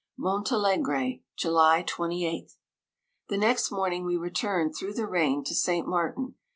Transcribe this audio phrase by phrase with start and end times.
[0.17, 2.57] Montalegre, July 28th.
[3.29, 5.85] The next morning we returned through the rain to St.
[5.87, 6.33] Martin.